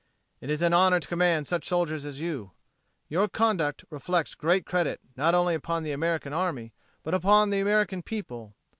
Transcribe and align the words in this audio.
It 0.39 0.49
is 0.49 0.63
an 0.63 0.73
honor 0.73 0.99
to 0.99 1.07
command 1.07 1.45
such 1.45 1.67
soldiers 1.67 2.05
as 2.05 2.19
you. 2.19 2.53
Your 3.07 3.27
conduct 3.27 3.85
reflects 3.91 4.33
great 4.33 4.65
credit 4.65 4.99
not 5.15 5.35
only 5.35 5.53
upon 5.53 5.83
the 5.83 5.91
American 5.91 6.33
army, 6.33 6.73
but 7.03 7.13
upon 7.13 7.51
the 7.51 7.59
American 7.59 8.01
people. 8.01 8.55